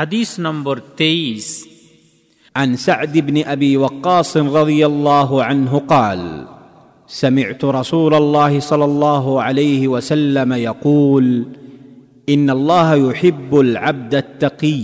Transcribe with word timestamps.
হাদিস 0.00 0.30
নম্বর 0.38 0.76
তেইশ 0.98 1.46
عن 2.54 2.70
سعد 2.78 3.14
بن 3.18 3.36
ابي 3.46 3.72
وقاص 3.76 4.32
رضي 4.36 4.80
الله 4.86 5.30
عنه 5.44 5.72
قال 5.88 6.20
سمعت 7.08 7.62
رسول 7.78 8.12
الله 8.14 8.60
صلى 8.60 8.84
الله 8.84 9.24
عليه 9.42 9.82
وسلم 9.88 10.50
يقول 10.68 11.26
ان 12.28 12.46
الله 12.50 12.88
يحب 13.06 13.50
العبد 13.60 14.14
التقي 14.14 14.82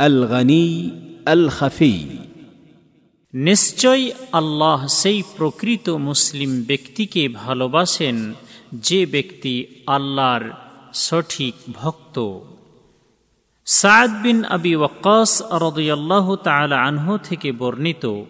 الغني 0.00 0.70
الخفي 1.28 1.98
নিশ্চয় 3.34 4.02
আল্লাহ 4.32 4.78
সেই 5.00 5.18
প্রকৃত 5.36 5.86
মুসলিম 6.08 6.50
ব্যক্তিকে 6.62 7.22
ভালোবাসেন 7.42 8.16
যে 8.80 9.00
ব্যক্তি 9.06 9.54
আল্লাহর 9.96 10.44
সঠিক 11.04 11.54
ভক্ত 11.72 12.16
সাদ 13.67 14.11
বিন 14.23 14.43
আবি 14.43 14.75
ওয়াক্কাস 14.75 15.41
রদয়াল্লাহ 15.51 16.35
তালা 16.35 16.77
আনহু 16.83 17.17
থেকে 17.17 17.51
বর্ণিত। 17.51 18.23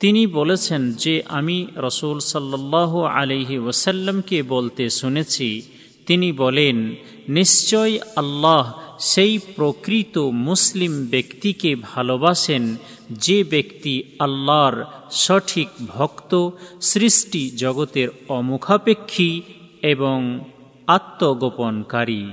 তিনি 0.00 0.26
বলেছেন 0.26 0.92
যে, 0.92 1.22
আমি 1.28 1.66
রসুল 1.76 2.18
সাল্লাহ 2.18 3.02
আলহি 3.02 3.58
ওসাল্লামকে 3.58 4.42
বলতে 4.42 4.90
শুনেছি। 4.90 5.62
তিনি 6.06 6.32
বলেন, 6.32 6.94
নিশ্চয় 7.28 7.98
আল্লাহ 8.16 8.74
সেই 8.98 9.38
প্রকৃত 9.56 10.18
মুসলিম 10.18 11.06
ব্যক্তিকে 11.06 11.76
ভালোবাসেন, 11.76 12.76
যে 13.10 13.44
ব্যক্তি 13.44 14.02
আল্লাহর 14.18 14.84
সঠিক 15.10 15.68
ভক্ত, 15.88 16.50
সৃষ্টি 16.80 17.50
জগতের 17.50 18.08
অমুখাপেক্ষী 18.28 19.42
এবং 19.82 20.40
আত্মগোপনকারী। 20.86 22.26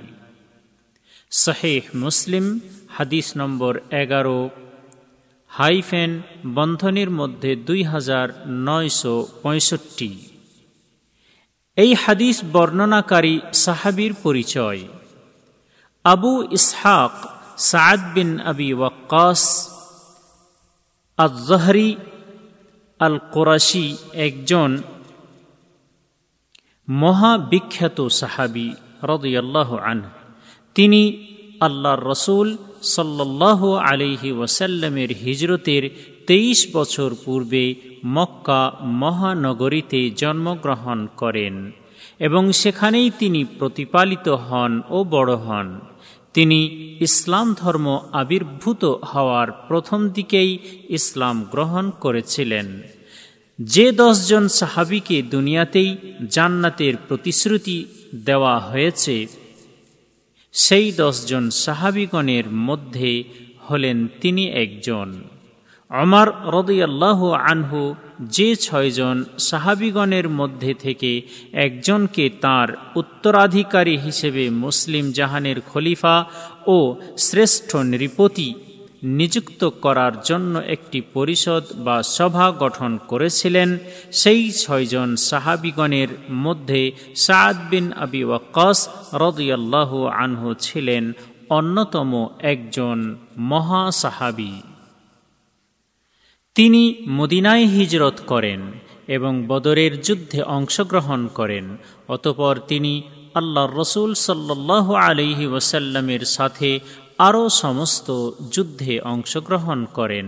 শাহেহ 1.32 1.84
মুসলিম, 1.96 2.46
হাদিস 2.90 3.28
নম্বর 3.38 3.74
এগারো, 3.92 4.50
হাইফেন 5.48 6.22
বন্ধনের 6.48 7.10
মধ্যে 7.10 7.56
দুই 7.56 7.84
হাজার 7.84 8.28
নয়শো 8.66 9.28
পঁয়ষট্টি। 9.44 10.12
এই 11.78 11.92
হাদিস 11.94 12.38
বর্ণনাকারী 12.54 13.36
সাহাবির 13.54 14.14
পরিচয়। 14.24 14.82
আবু 16.06 16.34
ইসহাক 16.52 17.16
সাদ 17.58 18.00
বিন 18.14 18.30
আবি 18.40 18.74
ওয়াক্কাস 18.74 19.42
আজহরি 21.18 21.90
আল 23.00 23.18
কোরাশি 23.32 23.98
একজন 24.14 24.72
মহাবিখ্যাত 26.88 28.00
সাহাবি 28.12 28.68
রদয়াল্লাহ 29.04 29.70
আন 29.76 30.00
তিনি 30.80 31.28
আল্লাহর 31.60 32.04
রসুল 32.04 32.58
সাল্লাহ 32.84 33.74
আলিহি 33.74 34.32
ওয়াসাল্লামের 34.32 35.10
হিজরতের 35.10 35.90
তেইশ 36.28 36.68
বছর 36.74 37.16
পূর্বে 37.26 37.76
মক্কা 38.06 38.72
মহানগরীতে 38.82 40.10
জন্মগ্রহণ 40.10 41.08
করেন 41.18 41.72
এবং 42.20 42.52
সেখানেই 42.52 43.12
তিনি 43.20 43.46
প্রতিপালিত 43.46 44.30
হন 44.30 44.82
ও 44.90 45.04
বড় 45.04 45.36
হন। 45.36 45.80
তিনি 46.34 46.60
ইসলাম 47.00 47.56
ধর্ম 47.60 48.00
আবির্ভূত 48.12 48.86
হওয়ার 48.86 49.52
প্রথম 49.52 50.10
দিকেই 50.10 50.58
ইসলাম 50.90 51.46
গ্রহণ 51.52 51.90
করেছিলেন। 51.90 52.82
যে 53.62 53.92
দশজন 53.92 54.48
সাহাবিকে 54.48 55.22
দুনিয়াতেই 55.22 55.98
জান্নাতের 56.30 56.94
প্রতিশ্রুতি 57.08 57.86
দেওয়া 58.26 58.60
হয়েছে 58.60 59.28
সেই 60.52 60.92
দশজন 60.92 61.50
সাহাবিগণের 61.50 62.50
মধ্যে 62.50 63.24
হলেন 63.70 64.08
তিনি 64.22 64.50
একজন। 64.50 65.22
অমর 65.90 66.32
রদিয়াল্লাহ 66.46 67.32
আনহু 67.32 67.96
যে 68.22 68.56
ছয়জন 68.56 69.24
সাহাবিগণের 69.38 70.30
মধ্যে 70.30 70.74
থেকে 70.74 71.22
একজনকে 71.52 72.30
তার 72.30 72.68
উত্তরাধিকারী 72.96 73.98
হিসেবে 73.98 74.50
মুসলিম 74.50 75.12
জাহানের 75.12 75.62
খলিফা 75.62 76.26
ও 76.68 76.96
শ্রেষ্ঠ 77.18 77.76
নৃপতি 77.76 78.54
নিযুক্ত 79.04 79.66
করার 79.66 80.12
জন্য 80.22 80.60
একটি 80.60 81.02
পরিষদ 81.02 81.64
বা 81.76 82.04
সভা 82.04 82.52
গঠন 82.52 82.98
করেছিলেন 83.08 83.78
সেই 84.12 84.52
ছয়জন 84.52 85.16
সাহাবিগণের 85.16 86.08
মধ্যে 86.32 86.92
সাদ 87.16 87.58
বিন 87.70 87.94
আবি 87.94 88.24
ওয়াক্কাস 88.24 88.90
রদিয়াল্লাহ 89.14 90.06
আনহু 90.06 90.54
ছিলেন 90.54 91.12
অন্যতম 91.50 92.28
একজন 92.40 93.16
মহা 93.38 93.92
সাহাবি। 93.92 94.62
তিনি 96.56 96.96
মদিনায় 97.10 97.66
হিজরত 97.66 98.22
করেন 98.28 98.72
এবং 99.08 99.46
বদরের 99.48 100.02
যুদ্ধে 100.02 100.42
অংশগ্রহণ 100.42 101.28
করেন, 101.28 101.78
অতপর 102.08 102.60
তিনি 102.68 103.02
আল্লাহ 103.34 103.80
রসুল 103.80 104.14
সাল্লাহ 104.14 104.94
আলহি 104.94 105.46
ওসাল্লামের 105.46 106.20
সাথে 106.20 106.80
আরও 107.20 107.44
সমস্ত 107.64 108.08
যুদ্ধে 108.52 108.94
অংশগ্রহণ 109.14 109.80
করেন। 109.94 110.28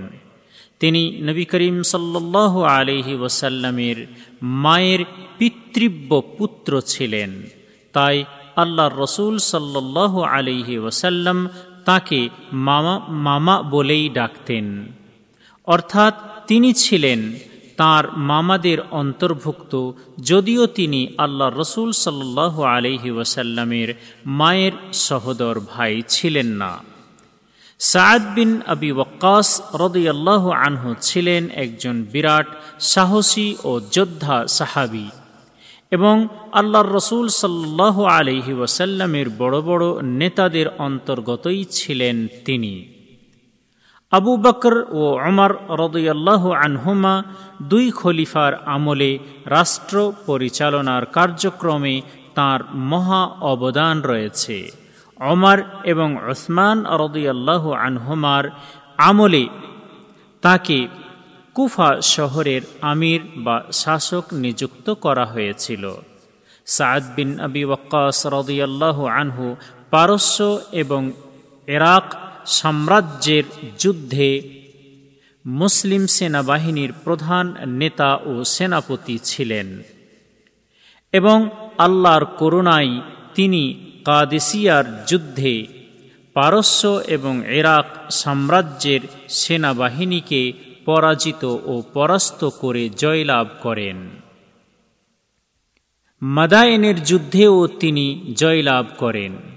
তিনি 0.79 1.03
নবী 1.21 1.45
করিম 1.45 1.77
সাল্লাহ 1.83 2.53
আলহি 2.61 3.13
ওসাল্লামের 3.15 3.97
মায়ের 4.41 5.01
পিতৃব্য 5.37 6.21
পুত্র 6.37 6.71
ছিলেন। 6.81 7.31
তাই 7.93 8.15
আল্লাহ 8.55 8.87
রসুল 9.03 9.37
সাল্লাহ 9.37 10.13
আলহি 10.21 10.75
ওসাল্লাম 10.77 11.37
তাকে 11.85 12.19
মামা 12.67 12.95
মামা 13.27 13.55
বলেই 13.61 14.09
ডাকতেন। 14.09 14.65
অর্থাৎ 15.67 16.13
তিনি 16.47 16.69
ছিলেন 16.73 17.19
তার 17.77 18.17
মামাদের 18.17 18.77
অন্তর্ভুক্ত, 18.91 19.91
যদিও 20.19 20.67
তিনি 20.67 21.07
আল্লাহ 21.17 21.49
রসুল 21.49 21.91
সাল্লাহ 21.91 22.61
আলহি 22.61 23.11
ওয়াসাল্লামের 23.11 23.93
মায়ের 24.25 24.71
সহদর 24.93 25.59
ভাই 25.59 26.01
ছিলেন 26.07 26.47
না। 26.47 26.83
সাদ 27.79 28.35
বিন 28.35 28.61
আবি 28.67 28.91
ওয়াক্কাস 28.91 29.61
রদিয়াল্লাহ 29.73 30.49
আনহু 30.49 30.95
ছিলেন 31.01 31.49
একজন 31.49 32.05
বিরাট, 32.11 32.47
সাহসী 32.79 33.55
ও 33.63 33.81
যোদ্ধা 33.91 34.47
সাহাবি 34.47 35.09
এবং 35.91 36.27
আল্লাহর 36.51 36.91
রসুল 36.91 37.27
সাল্লাহ 37.27 38.03
আলহি 38.03 38.53
ওয়াসাল্লামের 38.53 39.29
বড় 39.37 39.61
বড় 39.61 40.01
নেতাদের 40.01 40.67
অন্তর্গতই 40.77 41.63
ছিলেন 41.63 42.27
তিনি। 42.45 43.00
আবু 44.11 44.37
বকর 44.37 44.75
ও 44.91 45.01
অমর 45.27 45.51
রদয়াল্লাহ 45.81 46.43
আনহুমা 46.51 47.23
দুই 47.61 47.91
খলিফার 47.91 48.53
আমলে 48.65 49.19
রাষ্ট্র 49.45 50.13
পরিচালনার 50.25 51.05
কার্যক্রমে 51.05 52.01
তার 52.35 52.59
মহা 52.73 53.21
অবদান 53.41 54.01
রয়েছে। 54.01 54.71
অমর 55.19 55.57
এবং 55.83 56.09
ওসমান 56.31 56.77
রদয়াল্লাহ 56.85 57.71
আনহুমার 57.71 58.49
আমলে 58.97 59.45
তাকে 60.41 60.87
কুফা 61.53 62.01
শহরের 62.01 62.61
আমির 62.81 63.21
বা 63.35 63.63
শাসক 63.71 64.25
নিযুক্ত 64.33 64.87
করা 64.93 65.25
হয়েছিল। 65.25 65.83
সাদ 66.65 67.03
বিন 67.15 67.39
আবি 67.39 67.63
ওয়াক্কাস 67.65 68.17
রদিয়াল্লাহ 68.27 68.97
আনহু 69.05 69.55
পারস্য 69.89 70.59
এবং 70.71 71.01
ইরাক 71.67 72.07
সাম্রাজ্যের 72.45 73.43
যুদ্ধে 73.79 74.41
মুসলিম 75.45 76.05
সেনাবাহিনীর 76.05 76.93
প্রধান 77.03 77.55
নেতা 77.65 78.15
ও 78.15 78.43
সেনাপতি 78.43 79.19
ছিলেন 79.23 79.83
এবং 81.11 81.49
আল্লাহর 81.77 82.25
করুণায় 82.25 83.01
তিনি 83.35 83.91
কাদেসিয়ার 84.05 85.05
যুদ্ধে 85.05 85.67
পারস্য 86.33 87.01
এবং 87.07 87.43
ইরাক 87.47 88.11
সাম্রাজ্যের 88.11 88.99
সেনাবাহিনীকে 89.29 90.53
পরাজিত 90.85 91.43
ও 91.43 91.83
পরাস্ত 91.93 92.49
করে 92.49 92.89
জয়লাভ 92.89 93.47
করেন। 93.61 94.09
মাদায়েনের 96.21 97.03
যুদ্ধেও 97.03 97.67
তিনি 97.67 98.33
জয়লাভ 98.37 98.85
করেন। 98.97 99.50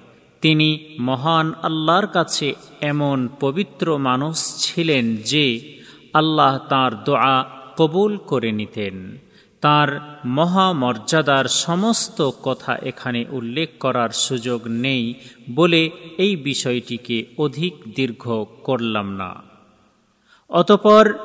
তিনি 0.44 0.84
মহান 0.98 1.54
আল্লাহর 1.62 2.06
কাছে 2.06 2.54
এমন 2.80 3.28
পবিত্র 3.40 3.98
মানুষ 3.98 4.56
ছিলেন 4.58 5.16
যে 5.16 5.78
আল্লাহ 6.12 6.58
তার 6.58 7.04
দোয়া 7.04 7.50
কবুল 7.76 8.16
করে 8.16 8.52
নিতেন। 8.52 9.18
তার 9.60 10.18
মহামর্যাদার 10.24 11.44
সমস্ত 11.44 12.30
কথা 12.42 12.76
এখানে 12.76 13.24
উল্লেখ 13.30 13.68
করার 13.80 14.10
সুযোগ 14.10 14.60
নেই 14.66 15.14
বলে 15.54 15.90
এই 16.18 16.36
বিষয়টিকে 16.36 17.26
অধিক 17.38 17.74
দীর্ঘ 17.96 18.44
করলাম 18.62 19.12
না। 19.12 19.42
অতপর 20.48 21.18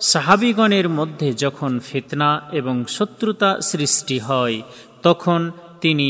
সাহাবিগণের 0.00 0.88
মধ্যে 0.88 1.32
যখন 1.32 1.78
ফিতনা 1.78 2.42
এবং 2.52 2.84
শত্রুতা 2.88 3.60
সৃষ্টি 3.60 4.18
হয়, 4.18 4.62
তখন 5.02 5.50
তিনি 5.80 6.08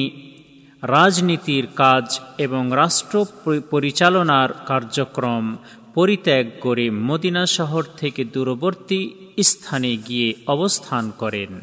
রাজনীতির 0.87 1.67
কাজ 1.77 2.21
এবং 2.39 2.73
রাষ্ট্র 2.73 3.27
পরিচালনার 3.71 4.53
কার্যক্রম 4.67 5.57
পরিত্যাগ 5.95 6.47
করে 6.61 6.91
মদিনা 6.91 7.47
শহর 7.47 7.85
থেকে 7.97 8.25
দূরবর্তী 8.25 9.11
স্থানে 9.43 9.97
গিয়ে 9.97 10.35
অবস্থান 10.47 11.11
করেন 11.19 11.61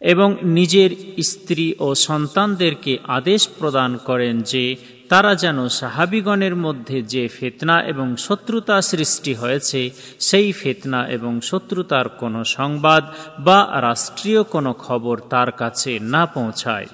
এবং 0.00 0.36
নিজের 0.42 0.90
স্ত্রী 1.22 1.74
ও 1.78 1.94
সন্তানদেরকে 1.94 2.98
আদেশ 3.06 3.48
প্রদান 3.48 3.96
করেন 3.96 4.40
যে 4.42 4.76
তারা 5.08 5.34
যেন 5.34 5.68
সাহাবিগণের 5.68 6.56
মধ্যে 6.56 7.02
যে 7.02 7.28
ফেতনা 7.28 7.82
এবং 7.82 8.16
শত্রুতা 8.16 8.82
সৃষ্টি 8.82 9.34
হয়েছে, 9.34 9.90
সেই 10.20 10.52
ফেতনা 10.52 11.08
এবং 11.08 11.40
শত্রুতার 11.40 12.08
কোনো 12.08 12.44
সংবাদ 12.44 13.04
বা 13.38 13.80
রাষ্ট্রীয় 13.80 14.42
কোনো 14.42 14.72
খবর 14.72 15.20
তার 15.20 15.52
কাছে 15.52 15.98
না 15.98 16.26
পৌঁছায়। 16.26 16.86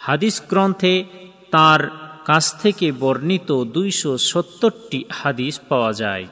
হাদিস 0.00 0.42
গ্রন্থে 0.48 1.04
তার 1.50 1.80
কাছ 2.24 2.44
থেকে 2.62 2.92
বর্ণিত 2.92 3.64
দুইশো 3.64 4.18
সত্তরটি 4.18 5.04
হাদিস 5.12 5.60
পাওয়া 5.68 5.92
যায়। 5.92 6.26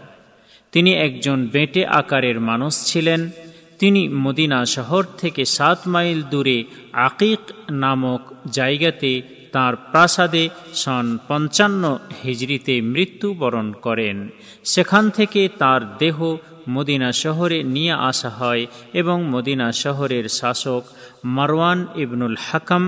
তিনি 0.72 0.90
একজন 0.94 1.46
বেঁটে 1.46 1.86
আকারের 1.86 2.40
মানুষ 2.40 2.84
ছিলেন। 2.84 3.30
তিনি 3.78 4.08
মদিনা 4.08 4.64
শহর 4.64 5.04
থেকে 5.18 5.44
সাত 5.44 5.78
মাইল 5.88 6.22
দূরে 6.22 6.64
আকিক 6.92 7.38
নামক 7.70 8.22
জায়গাতে 8.50 9.22
তার 9.52 9.76
প্রাসাদে 9.76 10.48
সন 10.74 11.18
পঞ্চান্ন 11.28 11.98
হিজড়িতে 12.24 12.80
মৃত্যুবরণ 12.80 13.72
করেন। 13.72 14.28
সেখান 14.64 15.10
থেকে 15.10 15.48
তার 15.58 15.80
দেহ 15.98 16.36
মদিনা 16.70 17.12
শহরে 17.12 17.62
নিয়ে 17.62 17.92
আসা 17.92 18.28
হয় 18.28 18.66
এবং 18.92 19.24
মদিনা 19.24 19.72
শহরের 19.72 20.26
শাসক 20.28 20.82
মারওয়ান 21.24 21.86
ইবনুল 21.96 22.36
হাকাম 22.50 22.84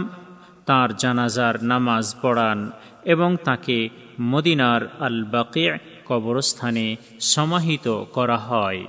তার 0.71 0.97
জানাজার 0.97 1.65
নামাজ 1.65 2.15
পড়ান 2.23 2.71
এবং 3.05 3.37
তাকে 3.45 3.89
মদিনার 4.21 4.97
আল 5.01 5.25
বাকি 5.25 5.69
কবরস্থানে 6.07 6.97
সমাহিত 7.21 8.05
করা 8.05 8.37
হয়। 8.37 8.85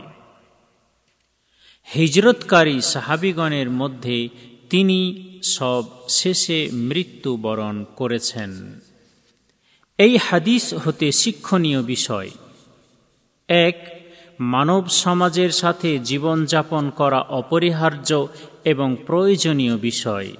হিজরতকারী 1.95 2.81
সাহাবিগণের 2.81 3.69
মধ্যে 3.69 4.29
তিনি 4.69 5.29
সব 5.43 5.83
শেষে 6.09 6.69
মৃত্যুবরণ 6.73 7.85
করেছেন। 7.95 8.79
এই 9.97 10.17
হাদিস 10.17 10.73
হতে 10.73 11.11
শিক্ষণীয় 11.11 11.83
বিষয়। 11.83 12.29
এক, 13.47 14.01
মানব 14.39 14.89
সমাজের 14.89 15.49
সাথে 15.49 15.99
জীবনযাপন 15.99 16.89
করা 16.89 17.19
অপরিহার্য 17.19 18.27
এবং 18.65 18.95
প্রয়োজনীয় 19.05 19.77
বিষয়। 19.77 20.31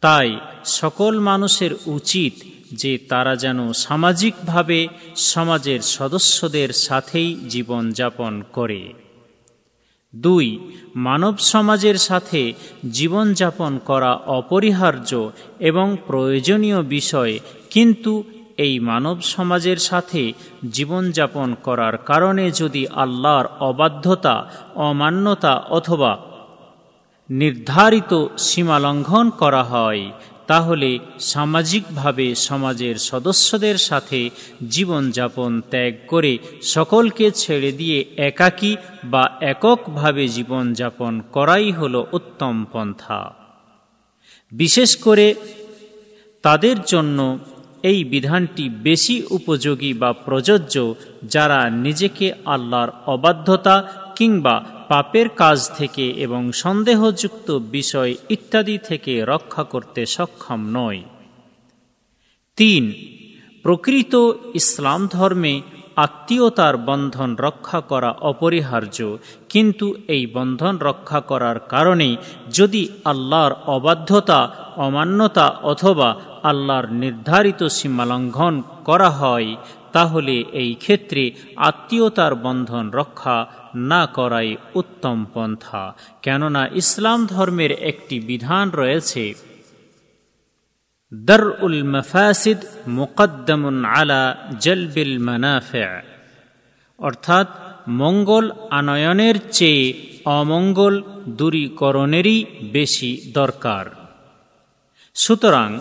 তাই 0.00 0.36
সকল 0.64 1.18
মানুষের 1.18 1.70
উচিত 1.86 2.32
যে 2.72 2.98
তারা 2.98 3.36
যেন 3.36 3.72
সামাজিকভাবে 3.72 4.88
সমাজের 5.16 5.80
সদস্যদের 5.80 6.68
সাথেই 6.68 7.36
জীবনযাপন 7.48 8.42
করে। 8.52 8.92
দুই, 10.16 10.58
মানব 10.96 11.38
সমাজের 11.38 11.94
সাথে 11.94 12.52
জীবনযাপন 12.90 13.78
করা 13.78 14.14
অপরিহার্য 14.14 15.30
এবং 15.60 15.96
প্রয়োজনীয় 16.06 16.82
বিষয়, 16.82 17.38
কিন্তু 17.70 18.24
এই 18.56 18.80
মানব 18.80 19.20
সমাজের 19.20 19.76
সাথে 19.76 20.32
জীবনযাপন 20.70 21.54
করার 21.62 21.96
কারণে 21.96 22.50
যদি 22.50 22.86
আল্লাহর 22.86 23.46
অবাধ্যতা, 23.60 24.50
অমান্যতা 24.74 25.54
অথবা 25.56 26.18
নির্ধারিত 27.30 28.26
সীমা 28.38 28.78
লঙ্ঘন 28.78 29.30
করা 29.30 29.62
হয়, 29.62 30.10
তাহলে 30.46 30.98
সামাজিকভাবে 31.20 32.34
সমাজের 32.34 32.98
সদস্যদের 32.98 33.78
সাথে 33.78 34.30
জীবনযাপন 34.68 35.60
ত্যাগ 35.70 35.94
করে 36.08 36.38
সকলকে 36.62 37.30
ছেড়ে 37.30 37.72
দিয়ে 37.72 38.04
একাকী 38.16 38.76
বা 39.04 39.30
এককভাবে 39.40 40.28
জীবনযাপন 40.28 41.20
করাই 41.32 41.72
হল 41.72 42.04
উত্তম 42.12 42.64
পন্থা। 42.72 43.32
বিশেষ 44.52 44.96
করে 44.96 45.34
তাদের 46.42 46.82
জন্য 46.82 47.38
এই 47.82 48.04
বিধানটি 48.04 48.68
বেশি 48.68 49.22
উপযোগী 49.30 49.92
বা 49.92 50.12
প্রযোজ্য 50.12 50.94
যারা 51.24 51.70
নিজেকে 51.70 52.32
আল্লাহর 52.44 52.90
অবাধ্যতা 53.06 53.82
কিংবা 54.16 54.79
পাপের 54.90 55.28
কাজ 55.28 55.58
থেকে 55.70 56.04
এবং 56.10 56.42
সন্দেহযুক্ত 56.52 57.48
বিষয় 57.50 58.14
ইত্যাদি 58.28 58.78
থেকে 58.78 59.12
রক্ষা 59.24 59.64
করতে 59.64 60.06
সক্ষম 60.06 60.60
নয় 60.68 61.00
তিন, 62.56 62.84
প্রকৃত 63.62 64.14
ইসলাম 64.54 65.06
ধর্মে 65.06 65.54
আত্মীয়তার 65.96 66.76
বন্ধন 66.76 67.30
রক্ষা 67.36 67.80
করা 67.80 68.10
অপরিহার্য, 68.22 68.98
কিন্তু 69.48 69.86
এই 70.08 70.26
বন্ধন 70.26 70.74
রক্ষা 70.78 71.20
করার 71.20 71.58
কারণে 71.68 72.16
যদি 72.52 72.88
আল্লাহর 73.04 73.52
অবাধ্যতা, 73.66 74.40
অমান্যতা 74.76 75.46
অথবা 75.62 76.08
আল্লাহর 76.42 76.86
নির্ধারিত 76.92 77.62
সীমালঙ্ঘন 77.68 78.54
করা 78.84 79.10
হয়, 79.10 79.50
তাহলে 79.92 80.34
এই 80.52 80.74
ক্ষেত্রে 80.74 81.30
আত্মীয়তার 81.56 82.34
বন্ধন 82.34 82.84
রক্ষা 82.90 83.36
না 83.74 84.06
করাই 84.06 84.56
উত্তম 84.74 85.26
পন্থা, 85.34 85.96
কেননা 86.22 86.68
ইসলাম 86.74 87.26
ধর্মের 87.26 87.72
একটি 87.72 88.20
বিধান 88.20 88.70
রয়েছে। 88.70 89.34
দর 91.14 91.52
উল 91.62 91.82
মফাসিদ 91.82 92.58
মুকদ্দমুন 92.88 93.84
আলা 93.84 94.36
জলবিল 94.60 95.18
মানাফে। 95.18 95.84
অর্থাৎ 96.98 97.46
মঙ্গল 97.88 98.50
আনয়নের 98.70 99.34
চেয়ে 99.52 100.16
অমঙ্গল 100.24 101.02
দূরীকরণেরই 101.28 102.44
বেশি 102.62 103.30
দরকার। 103.34 103.90
সুতরাং 105.14 105.80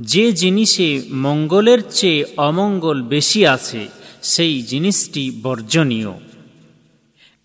যে 0.00 0.32
জিনিসে 0.32 1.02
মঙ্গলের 1.12 1.78
চেয়ে 1.90 2.24
অমঙ্গল 2.36 3.02
বেশি 3.02 3.46
আছে, 3.46 3.88
সেই 4.22 4.62
জিনিসটি 4.62 5.40
বর্জনীয়। 5.42 6.27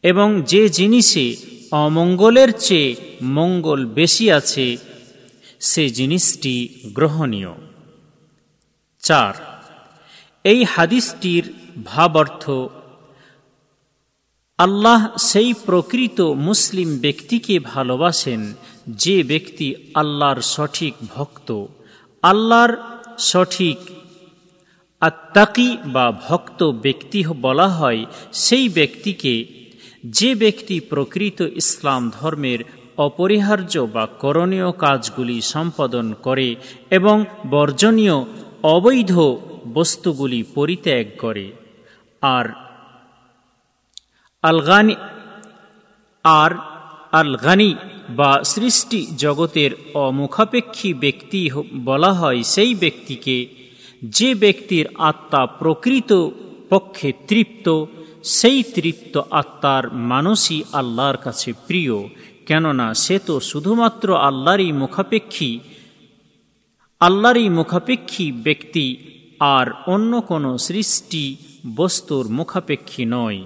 এবং 0.03 0.41
যে 0.41 0.69
জিনিসে 0.69 1.35
অমঙ্গলের 1.71 2.51
চেয়ে 2.59 2.95
মঙ্গল 3.21 3.85
বেশি 3.85 4.31
আছে, 4.31 4.77
সে 5.59 5.89
জিনিসটি 5.89 6.69
গ্রহণীয়। 6.93 7.53
চার, 8.99 9.33
এই 10.43 10.63
হাদিসটির 10.63 11.53
ভাবার্থ, 11.85 12.51
আল্লাহ 14.57 15.17
সেই 15.17 15.53
প্রকৃত 15.65 16.21
মুসলিম 16.21 16.97
ব্যক্তিকে 16.97 17.59
ভালোবাসেন 17.59 18.53
যে 18.89 19.23
ব্যক্তি 19.23 19.75
আল্লাহর 19.93 20.41
সঠিক 20.41 20.93
ভক্ত। 21.15 21.65
আল্লাহর 22.21 22.77
সঠিক 23.17 23.77
আত্মাকি 24.99 25.77
বা 25.85 26.11
ভক্ত 26.27 26.63
ব্যক্তি 26.63 27.23
বলা 27.41 27.67
হয় 27.67 28.05
সেই 28.33 28.69
ব্যক্তিকে 28.69 29.62
যে 30.03 30.35
ব্যক্তি 30.35 30.79
প্রকৃত 30.79 31.41
ইসলাম 31.41 32.11
ধর্মের 32.19 32.59
অপরিহার্য 32.97 33.79
বা 33.79 34.05
করণীয় 34.05 34.71
কাজগুলি 34.71 35.41
সম্পাদন 35.41 36.13
করে 36.13 36.55
এবং 36.89 37.25
বর্জনীয় 37.49 38.25
অবৈধ 38.63 39.19
বস্তুগুলি 39.73 40.43
পরিত্যাগ 40.43 41.05
করে। 41.17 41.51
আর 42.21 42.45
আলগানি 44.41 44.95
আর 46.23 46.51
আলগানি 47.11 47.75
বা 48.09 48.43
সৃষ্টি 48.43 49.07
জগতের 49.17 49.71
অমুখাপেক্ষী 49.93 50.93
ব্যক্তি 50.93 51.49
বলা 51.85 52.13
হয় 52.13 52.43
সেই 52.43 52.75
ব্যক্তিকে 52.75 53.47
যে 54.05 54.35
ব্যক্তির 54.35 54.85
আত্মা 54.97 55.45
প্রকৃত 55.45 56.29
পক্ষে 56.69 57.13
তৃপ্ত 57.27 57.85
সেই 58.23 58.63
তৃপ্ত 58.63 59.21
আত্মার 59.31 59.93
মানুষই 59.93 60.63
আল্লাহর 60.71 61.17
কাছে 61.17 61.53
প্রিয়, 61.53 62.07
কেননা 62.45 62.93
সে 62.93 63.19
তো 63.19 63.39
শুধুমাত্র 63.39 64.17
আল্লাহরই 64.17 64.71
মুখাপেক্ষী 64.71 65.59
আল্লাহরই 66.99 67.49
মুখাপেক্ষী 67.49 68.31
ব্যক্তি 68.31 68.97
আর 69.39 69.71
অন্য 69.87 70.21
কোনো 70.21 70.57
সৃষ্টি 70.57 71.35
বস্তুর 71.75 72.29
মুখাপেক্ষী 72.29 73.05
নয়। 73.05 73.45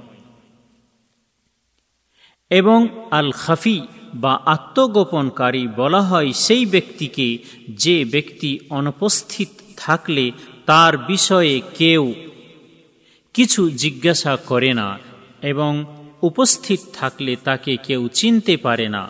এবং 2.50 2.88
আল 3.12 3.32
খাফি 3.32 3.82
বা 4.14 4.40
আত্মগোপনকারী 4.46 5.68
বলা 5.68 6.02
হয় 6.02 6.34
সেই 6.34 6.66
ব্যক্তিকে 6.66 7.38
যে 7.70 8.06
ব্যক্তি 8.06 8.60
অনুপস্থিত 8.70 9.50
থাকলে 9.78 10.32
তার 10.66 10.98
বিষয়ে 10.98 11.62
কেউ 11.78 12.14
কিছু 13.38 13.62
জিজ্ঞাসা 13.84 14.34
করে 14.46 14.72
না 14.74 14.88
এবং 15.42 15.72
উপস্থিত 16.22 16.82
থাকলে 16.94 17.34
তাকে 17.44 17.74
কেউ 17.88 18.02
চিনতে 18.20 18.54
পারে 18.58 18.88
না, 18.90 19.04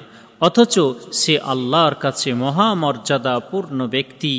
অথচ 0.48 0.75
সে 1.12 1.36
আল্লাহর 1.53 1.96
কাছে 1.96 2.29
মহামর্যাদাপূর্ণ 2.34 3.79
ব্যক্তি 3.88 4.36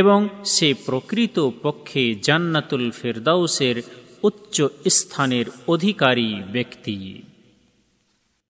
এবং 0.00 0.18
সে 0.44 0.68
প্রকৃত 0.86 1.36
পক্ষে 1.62 2.02
জান্নাতুল 2.26 2.84
ফেরদাউসের 2.90 3.76
উচ্চ 4.22 4.56
স্থানের 4.88 5.46
অধিকারী 5.68 6.30
ব্যক্তি। 6.52 6.96